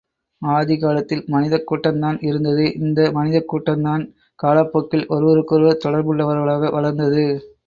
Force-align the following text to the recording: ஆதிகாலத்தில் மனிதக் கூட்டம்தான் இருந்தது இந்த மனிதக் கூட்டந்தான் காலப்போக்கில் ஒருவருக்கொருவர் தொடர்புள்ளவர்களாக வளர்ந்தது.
ஆதிகாலத்தில் 0.41 1.21
மனிதக் 1.25 1.67
கூட்டம்தான் 1.71 2.17
இருந்தது 2.21 2.73
இந்த 2.75 3.11
மனிதக் 3.11 3.47
கூட்டந்தான் 3.53 4.03
காலப்போக்கில் 4.39 5.07
ஒருவருக்கொருவர் 5.07 5.81
தொடர்புள்ளவர்களாக 5.85 6.71
வளர்ந்தது. 6.71 7.25